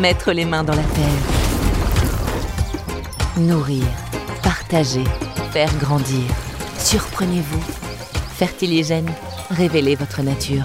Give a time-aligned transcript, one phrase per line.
[0.00, 1.22] Mettre les mains dans la terre.
[3.38, 3.84] Nourrir,
[4.42, 5.04] partager,
[5.52, 6.22] faire grandir.
[6.78, 7.62] Surprenez-vous.
[8.36, 9.10] Fertiligène,
[9.48, 10.64] révélez votre nature.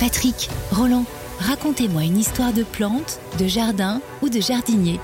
[0.00, 1.04] Patrick, Roland,
[1.38, 4.98] racontez-moi une histoire de plante, de jardin ou de jardinier.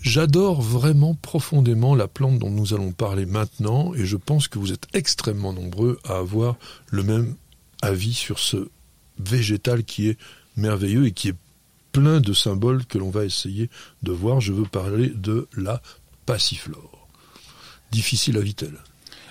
[0.00, 4.72] J'adore vraiment profondément la plante dont nous allons parler maintenant et je pense que vous
[4.72, 6.56] êtes extrêmement nombreux à avoir
[6.90, 7.36] le même
[7.82, 8.68] avis sur ce
[9.20, 10.18] végétal qui est
[10.56, 11.36] merveilleux et qui est
[11.92, 13.70] plein de symboles que l'on va essayer
[14.02, 14.40] de voir.
[14.40, 15.82] Je veux parler de la
[16.26, 17.08] passiflore.
[17.90, 18.72] Difficile à Vitel.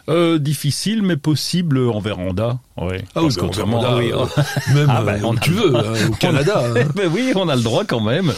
[0.10, 2.60] Euh, difficile mais possible en véranda.
[2.76, 3.06] Ouais.
[3.16, 4.42] Ah oui, oui, euh, oh.
[4.74, 6.64] même Ah bah, euh, on tu le veux, hein, au Canada.
[6.76, 6.88] hein.
[6.96, 8.34] Mais oui, on a le droit quand même.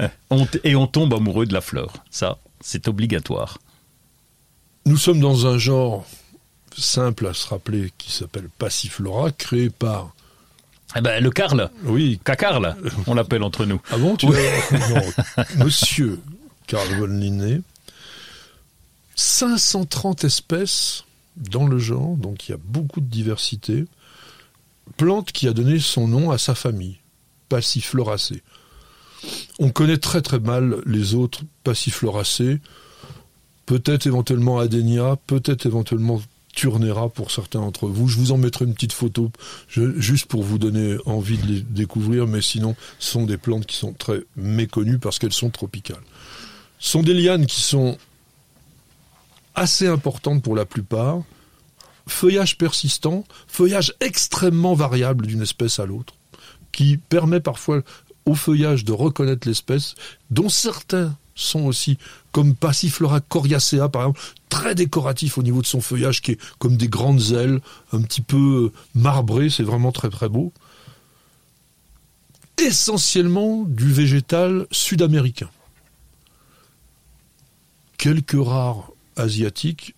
[0.00, 1.92] Euh, on et on tombe amoureux de la fleur.
[2.10, 3.58] Ça, c'est obligatoire.
[4.86, 6.06] Nous sommes dans un genre
[6.76, 10.14] simple à se rappeler qui s'appelle Passiflora, créé par...
[10.96, 13.80] Eh ben, le Carl, Oui, Cacarl, on l'appelle entre nous.
[13.90, 14.36] Ah bon tu Oui.
[14.90, 16.20] non, Monsieur
[16.66, 17.60] Carl von Linné.
[19.14, 21.04] 530 espèces
[21.36, 23.84] dans le genre, donc il y a beaucoup de diversité.
[24.96, 26.98] Plante qui a donné son nom à sa famille,
[27.48, 28.42] Passifloracées.
[29.58, 32.60] On connaît très très mal les autres Passifloracées.
[33.66, 36.20] Peut-être éventuellement Adenia, peut-être éventuellement
[36.54, 38.08] Turnera pour certains d'entre vous.
[38.08, 39.30] Je vous en mettrai une petite photo
[39.68, 43.76] juste pour vous donner envie de les découvrir, mais sinon, ce sont des plantes qui
[43.76, 46.02] sont très méconnues parce qu'elles sont tropicales.
[46.78, 47.96] Ce sont des lianes qui sont
[49.54, 51.22] assez importantes pour la plupart,
[52.06, 56.14] feuillage persistant, feuillage extrêmement variable d'une espèce à l'autre,
[56.72, 57.82] qui permet parfois
[58.26, 59.94] au feuillage de reconnaître l'espèce,
[60.30, 61.98] dont certains sont aussi,
[62.32, 66.76] comme Passiflora coriacea par exemple, très décoratif au niveau de son feuillage, qui est comme
[66.76, 67.60] des grandes ailes,
[67.92, 70.52] un petit peu marbré, c'est vraiment très très beau.
[72.58, 75.48] Essentiellement du végétal sud-américain.
[77.96, 79.94] Quelques rares asiatiques.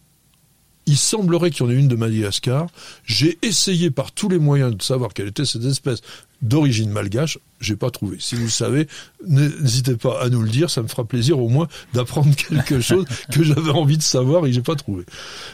[0.87, 2.67] Il semblerait qu'il y en ait une de Madagascar.
[3.05, 6.01] J'ai essayé par tous les moyens de savoir quelle était cette espèce
[6.43, 7.39] d'origine malgache.
[7.61, 8.17] J'ai pas trouvé.
[8.19, 8.89] Si vous le savez,
[9.27, 10.71] n'hésitez pas à nous le dire.
[10.71, 14.53] Ça me fera plaisir au moins d'apprendre quelque chose que j'avais envie de savoir et
[14.53, 15.05] j'ai pas trouvé.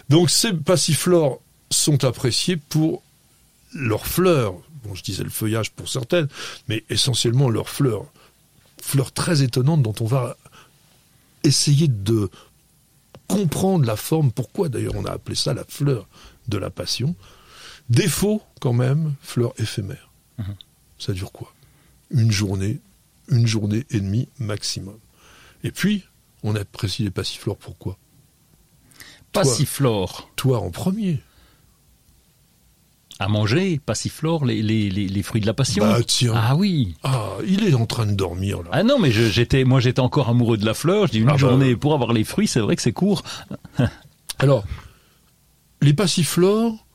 [0.08, 1.40] Donc ces passiflores
[1.70, 3.02] sont appréciés pour
[3.74, 4.54] leurs fleurs.
[4.84, 6.28] Bon, je disais le feuillage pour certaines,
[6.68, 8.06] mais essentiellement leurs fleurs.
[8.80, 10.36] Fleurs très étonnantes dont on va
[11.44, 12.30] essayer de
[13.28, 16.08] comprendre la forme, pourquoi d'ailleurs on a appelé ça la fleur
[16.48, 17.14] de la passion.
[17.88, 20.10] Défaut quand même, fleur éphémère.
[20.98, 21.52] Ça dure quoi?
[22.10, 22.80] Une journée,
[23.28, 24.98] une journée et demie maximum.
[25.62, 26.04] Et puis,
[26.42, 27.98] on apprécie les passiflores pourquoi?
[29.32, 31.20] Passiflore, Toi en premier.
[33.20, 35.84] À manger, passiflore, les, les, les, les fruits de la passion.
[35.84, 36.32] Bah tiens.
[36.36, 36.94] Ah oui.
[37.02, 38.68] Ah, il est en train de dormir là.
[38.72, 41.06] Ah non, mais je- j'étais, moi j'étais encore amoureux de la fleur.
[41.08, 41.38] Je dis une Ah bah.
[41.38, 43.22] journée pour avoir les fruits, c'est vrai que c'est court.
[44.38, 44.64] Alors,
[45.82, 46.86] les passiflores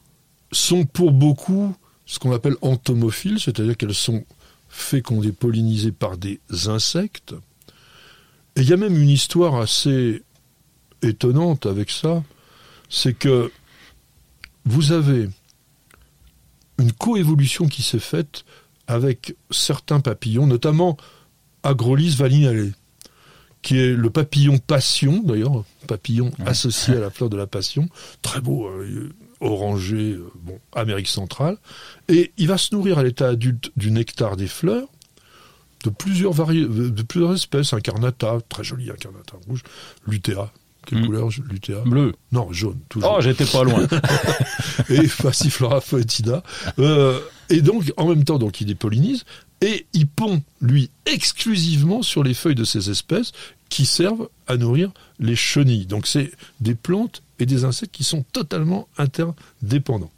[0.51, 1.75] sont pour beaucoup
[2.05, 4.23] ce qu'on appelle entomophiles, c'est-à-dire qu'elles sont
[4.69, 7.33] fécondées, pollinisées par des insectes.
[8.55, 10.21] Et il y a même une histoire assez
[11.01, 12.23] étonnante avec ça,
[12.89, 13.51] c'est que
[14.65, 15.27] vous avez
[16.79, 18.45] une coévolution qui s'est faite
[18.87, 20.97] avec certains papillons, notamment
[21.63, 22.73] Agrolis valinale,
[23.61, 27.87] qui est le papillon passion, d'ailleurs, papillon associé à la fleur de la passion,
[28.21, 31.57] très beau, euh, orangé, euh, bon, Amérique centrale,
[32.09, 34.87] et il va se nourrir à l'état adulte du nectar des fleurs,
[35.85, 39.63] de plusieurs, vari- de plusieurs espèces, incarnata, très joli incarnata rouge,
[40.07, 40.51] lutea,
[40.85, 41.05] quelle Mm.
[41.05, 42.13] couleur lutea Bleu.
[42.31, 43.87] Non, jaune, toujours Oh, j'étais pas loin.
[44.89, 46.43] et Passiflora foetida.
[46.79, 47.19] Euh,
[47.49, 49.23] et donc, en même temps, donc, il dépollinise
[49.61, 53.31] et il pond, lui, exclusivement sur les feuilles de ces espèces
[53.69, 55.85] qui servent à nourrir les chenilles.
[55.85, 60.11] Donc, c'est des plantes et des insectes qui sont totalement interdépendants.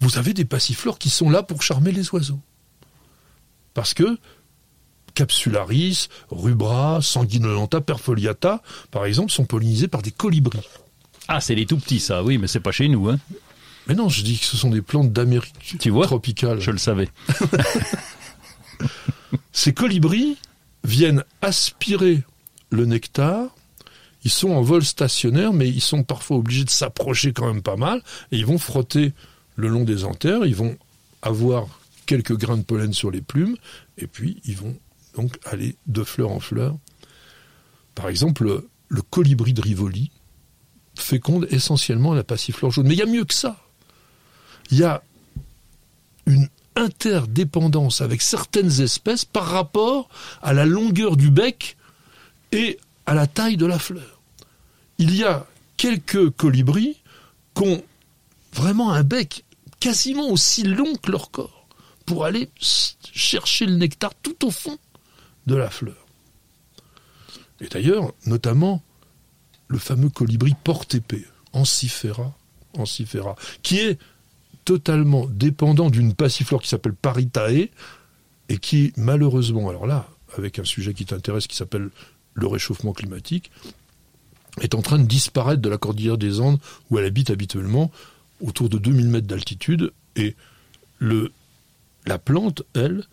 [0.00, 2.40] Vous avez des passiflores qui sont là pour charmer les oiseaux.
[3.74, 4.18] Parce que
[5.14, 10.60] Capsularis, Rubra, Sanguinolenta, Perfoliata, par exemple, sont pollinisés par des colibris.
[11.28, 13.18] Ah, c'est les tout petits, ça, oui, mais c'est pas chez nous, hein.
[13.86, 16.60] Mais non, je dis que ce sont des plantes d'Amérique Tu vois tropicale.
[16.60, 17.08] Je le savais.
[19.52, 20.38] Ces colibris
[20.84, 22.22] viennent aspirer
[22.70, 23.54] le nectar.
[24.24, 27.76] Ils sont en vol stationnaire, mais ils sont parfois obligés de s'approcher quand même pas
[27.76, 28.02] mal.
[28.32, 29.12] Et ils vont frotter
[29.56, 30.46] le long des anthères.
[30.46, 30.76] Ils vont
[31.20, 31.66] avoir
[32.06, 33.56] quelques grains de pollen sur les plumes.
[33.98, 34.74] Et puis, ils vont
[35.16, 36.76] donc aller de fleur en fleur.
[37.94, 40.10] Par exemple, le colibri de Rivoli
[40.96, 42.86] féconde essentiellement la passiflore jaune.
[42.86, 43.56] Mais il y a mieux que ça.
[44.70, 45.02] Il y a
[46.26, 50.08] une interdépendance avec certaines espèces par rapport
[50.42, 51.76] à la longueur du bec
[52.52, 54.20] et à la taille de la fleur.
[54.98, 55.46] Il y a
[55.76, 57.00] quelques colibris
[57.54, 57.82] qui ont
[58.52, 59.44] vraiment un bec
[59.80, 61.68] quasiment aussi long que leur corps
[62.06, 64.78] pour aller chercher le nectar tout au fond
[65.46, 66.06] de la fleur.
[67.60, 68.82] Et d'ailleurs, notamment,
[69.68, 72.34] le fameux colibri porte-épée, Ancifera,
[73.62, 73.98] qui est
[74.64, 77.70] totalement dépendant d'une passiflore qui s'appelle Paritae,
[78.48, 81.90] et qui, malheureusement, alors là, avec un sujet qui t'intéresse qui s'appelle
[82.34, 83.50] le réchauffement climatique,
[84.60, 86.58] est en train de disparaître de la cordillère des Andes
[86.90, 87.90] où elle habite habituellement,
[88.40, 90.34] autour de 2000 mètres d'altitude, et
[90.98, 91.32] le,
[92.06, 93.04] la plante, elle,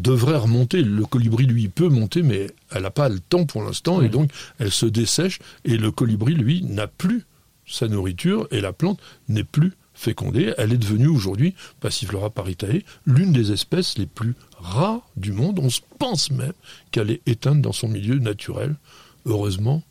[0.00, 0.82] devrait remonter.
[0.82, 4.30] Le colibri, lui, peut monter, mais elle n'a pas le temps pour l'instant, et donc
[4.58, 7.24] elle se dessèche, et le colibri, lui, n'a plus
[7.66, 10.52] sa nourriture, et la plante n'est plus fécondée.
[10.58, 15.58] Elle est devenue aujourd'hui, Passiflora paritae, l'une des espèces les plus rares du monde.
[15.60, 16.52] On se pense même
[16.90, 18.76] qu'elle est éteinte dans son milieu naturel.
[19.24, 19.82] Heureusement,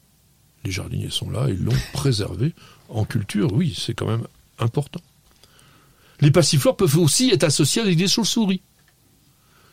[0.64, 2.54] les jardiniers sont là, ils l'ont préservée
[2.90, 3.52] en culture.
[3.54, 4.28] Oui, c'est quand même
[4.60, 5.02] important.
[6.22, 8.62] Les passiflores peuvent aussi être associés avec des chauves-souris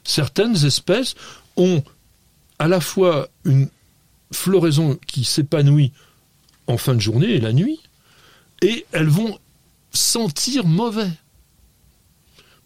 [0.05, 1.15] certaines espèces
[1.57, 1.83] ont
[2.59, 3.69] à la fois une
[4.33, 5.93] floraison qui s'épanouit
[6.67, 7.81] en fin de journée et la nuit,
[8.63, 9.39] et elles vont
[9.91, 11.11] sentir mauvais.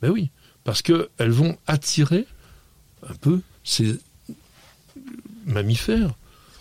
[0.03, 0.31] Ben oui,
[0.65, 2.27] parce qu'elles vont attirer
[3.09, 3.99] un peu ces
[5.47, 6.15] mammifères.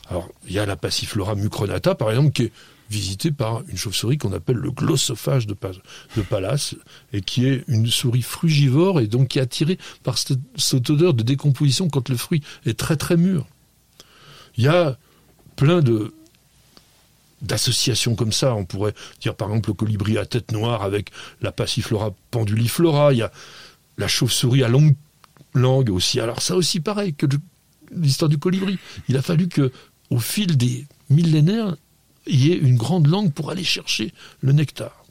[0.10, 2.52] Alors, il y a la Passiflora mucronata, par exemple, qui est
[2.90, 5.56] visité par une chauve-souris qu'on appelle le glossophage de,
[6.16, 6.76] de, Pallas,
[7.14, 11.24] et qui est une souris frugivore, et donc qui est attirée par cette, odeur de
[11.24, 13.46] décomposition quand le fruit est très très mûr.
[14.58, 14.98] Il y a
[15.56, 16.14] plein de
[17.42, 18.56] d'associations comme ça.
[18.56, 21.12] On pourrait dire par exemple le colibri à tête noire avec
[21.42, 23.14] la passiflora penduliflora.
[23.14, 23.32] Il y a
[23.98, 24.96] la chauve-souris à longue
[25.54, 26.20] langue aussi.
[26.20, 27.26] Alors ça aussi pareil que
[27.92, 28.78] l'histoire du colibri.
[29.10, 29.72] Il a fallu que,
[30.10, 31.76] au fil des millénaires,
[32.28, 35.06] y ait une grande langue pour aller chercher le nectar.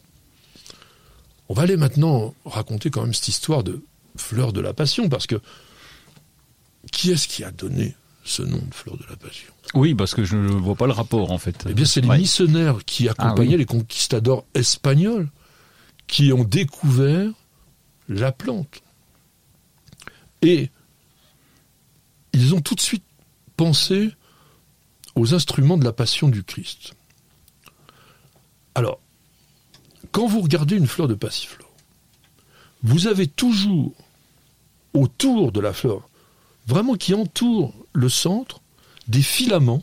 [1.49, 3.83] On va aller maintenant raconter quand même cette histoire de
[4.17, 5.41] fleur de la passion, parce que
[6.91, 7.95] qui est-ce qui a donné
[8.25, 9.53] ce nom de fleur de la passion?
[9.75, 11.65] Oui, parce que je ne vois pas le rapport en fait.
[11.69, 15.29] Eh bien, c'est les missionnaires qui accompagnaient ah les conquistadors espagnols
[16.07, 17.31] qui ont découvert
[18.09, 18.83] la plante.
[20.43, 20.71] Et
[22.33, 23.05] ils ont tout de suite
[23.57, 24.13] pensé
[25.15, 26.95] aux instruments de la passion du Christ.
[28.75, 29.00] Alors,
[30.12, 31.71] quand vous regardez une fleur de passiflore,
[32.82, 33.93] vous avez toujours
[34.93, 36.09] autour de la fleur,
[36.67, 38.61] vraiment qui entoure le centre,
[39.09, 39.82] des filaments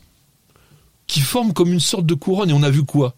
[1.06, 2.50] qui forment comme une sorte de couronne.
[2.50, 3.14] Et on a vu quoi?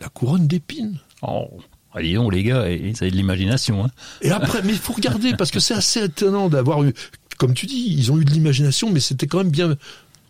[0.00, 0.98] La couronne d'épines.
[1.22, 1.48] Oh,
[1.92, 2.64] allez donc les gars,
[2.94, 3.84] ça a de l'imagination.
[3.84, 3.90] Hein.
[4.20, 6.92] Et après, mais il faut regarder, parce que c'est assez étonnant d'avoir eu,
[7.38, 9.76] comme tu dis, ils ont eu de l'imagination, mais c'était quand même bien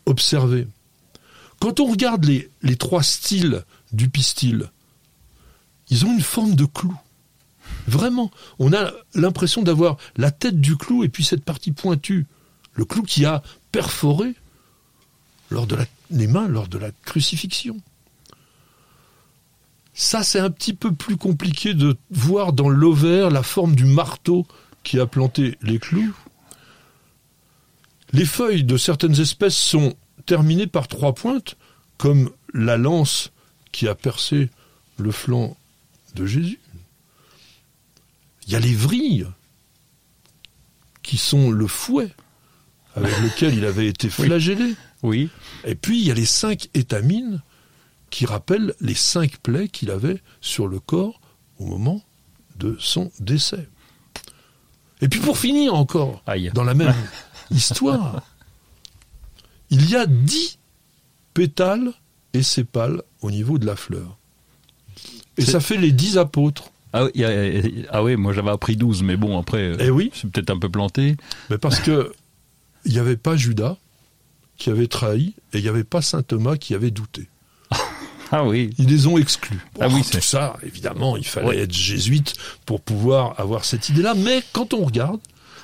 [0.06, 0.66] observé.
[1.60, 4.70] Quand on regarde les, les trois styles du pistil,
[5.88, 6.98] ils ont une forme de clou.
[7.86, 12.26] Vraiment, on a l'impression d'avoir la tête du clou et puis cette partie pointue,
[12.74, 14.34] le clou qui a perforé
[15.50, 15.76] lors de
[16.10, 17.80] les mains lors de la crucifixion.
[19.94, 24.46] Ça, c'est un petit peu plus compliqué de voir dans l'ovaire la forme du marteau
[24.82, 26.14] qui a planté les clous.
[28.12, 29.94] Les feuilles de certaines espèces sont
[30.26, 31.56] terminées par trois pointes,
[31.98, 33.31] comme la lance
[33.72, 34.50] qui a percé
[34.98, 35.56] le flanc
[36.14, 36.60] de Jésus.
[38.46, 39.26] Il y a les vrilles
[41.02, 42.10] qui sont le fouet
[42.94, 44.74] avec lequel il avait été flagellé.
[45.02, 45.30] Oui.
[45.64, 47.42] Et puis il y a les cinq étamines
[48.10, 51.20] qui rappellent les cinq plaies qu'il avait sur le corps
[51.58, 52.02] au moment
[52.56, 53.68] de son décès.
[55.00, 56.22] Et puis pour finir encore,
[56.54, 56.94] dans la même
[57.50, 58.22] histoire,
[59.70, 60.58] il y a dix
[61.34, 61.92] pétales
[62.34, 64.16] et sépales au niveau de la fleur.
[65.36, 66.70] Et ça fait les dix apôtres.
[66.92, 67.24] Ah oui,
[67.90, 70.10] ah oui moi j'avais appris douze, mais bon, après, eh oui.
[70.14, 71.16] c'est peut-être un peu planté.
[71.48, 72.12] Mais parce que
[72.84, 73.76] il n'y avait pas Judas
[74.58, 77.28] qui avait trahi, et il n'y avait pas Saint Thomas qui avait douté.
[78.34, 78.70] Ah oui.
[78.78, 79.60] Ils les ont exclus.
[79.78, 82.32] ah oui, tout ça, évidemment, il fallait être jésuite
[82.64, 84.14] pour pouvoir avoir cette idée-là.
[84.14, 85.20] Mais quand on regarde,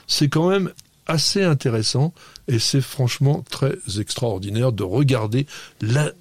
[0.07, 0.71] c'est quand même
[1.07, 2.13] assez intéressant
[2.47, 5.47] et c'est franchement très extraordinaire de regarder
[5.81, 6.13] la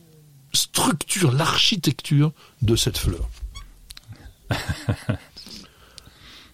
[0.57, 3.29] structure, l'architecture de cette fleur.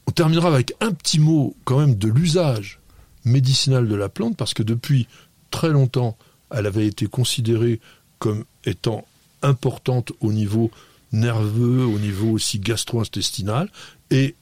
[0.07, 2.79] On terminera avec un petit mot quand même de l'usage
[3.25, 5.07] médicinal de la plante parce que depuis
[5.49, 6.17] très longtemps,
[6.51, 7.79] elle avait été considérée
[8.19, 9.07] comme étant
[9.41, 10.69] importante au niveau
[11.11, 13.69] nerveux, au niveau aussi gastro-intestinal
[14.11, 14.35] et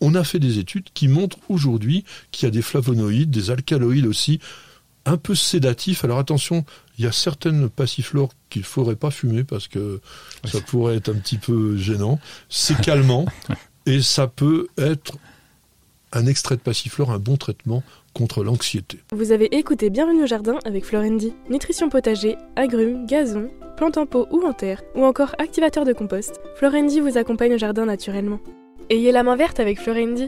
[0.00, 4.06] on a fait des études qui montrent aujourd'hui qu'il y a des flavonoïdes, des alcaloïdes
[4.06, 4.38] aussi,
[5.08, 6.04] un peu sédatifs.
[6.04, 6.64] Alors attention,
[6.98, 10.00] il y a certaines passiflores qu'il ne faudrait pas fumer parce que
[10.44, 12.18] ça pourrait être un petit peu gênant.
[12.48, 13.26] C'est calmant
[13.86, 15.16] et ça peut être
[16.12, 17.82] un extrait de passiflore, un bon traitement
[18.14, 18.98] contre l'anxiété.
[19.12, 21.34] Vous avez écouté Bienvenue au jardin avec Florendi.
[21.50, 26.40] Nutrition potager, agrumes, gazon, plantes en pot ou en terre, ou encore activateur de compost.
[26.56, 28.40] Florendi vous accompagne au jardin naturellement.
[28.90, 30.26] Ayez la main verte avec Florendi.